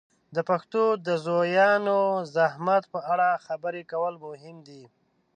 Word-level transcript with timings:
د 0.35 0.37
پښتو 0.49 0.83
د 1.07 1.07
زویانو 1.25 2.01
د 2.19 2.23
زحمت 2.35 2.83
په 2.93 2.99
اړه 3.13 3.29
خبرې 3.45 3.83
کول 3.91 4.13
مهم 4.25 4.57
دي. 4.67 4.83